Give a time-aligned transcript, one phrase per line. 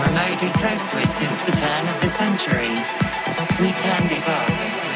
[0.00, 2.70] remotely close to it since the turn of the century.
[3.58, 4.88] We turned it off.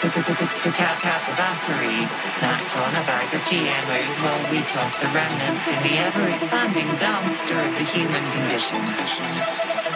[0.00, 5.08] Took, out, out the batteries, snacked on a bag of GMOs while we tossed the
[5.12, 8.80] remnants in the ever-expanding dumpster of the human condition.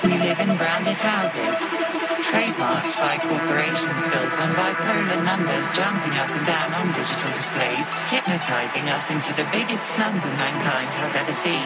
[0.04, 6.46] We live in branded houses, trademarked by corporations built on bipolar numbers jumping up and
[6.46, 11.60] down on digital displays, hypnotizing us into the biggest slumber mankind has ever seen.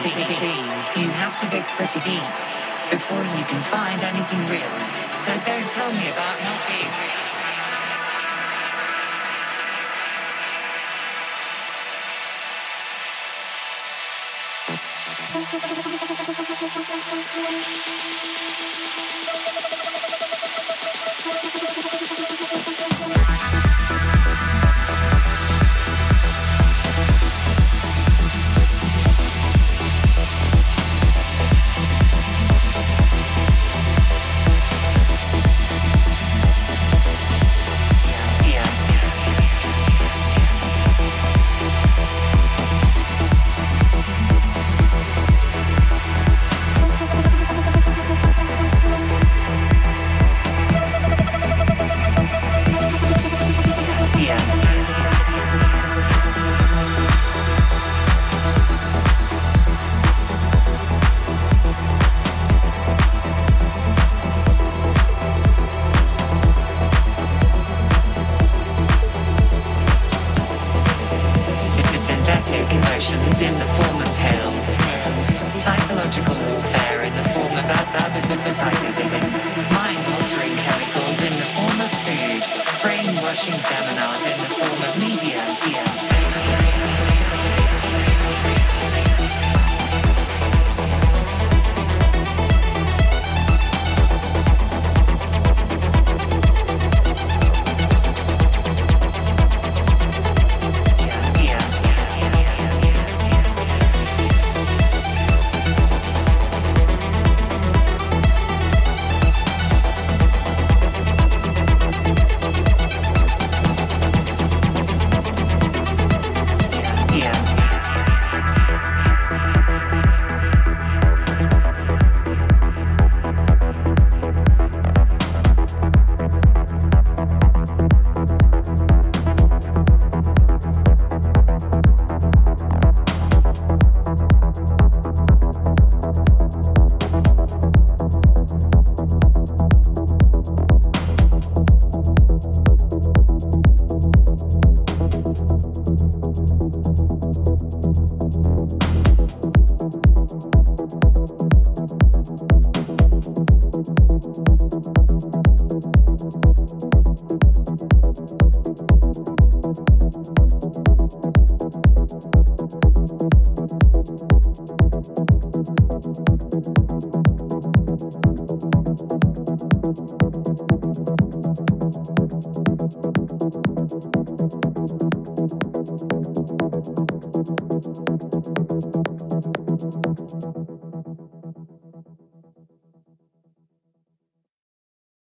[0.99, 2.27] You have to dig pretty deep
[2.91, 4.73] before you can find anything real.
[5.23, 7.29] So don't tell me about not being real.
[19.39, 19.73] synthetic
[21.21, 21.33] Thank
[23.63, 23.68] you.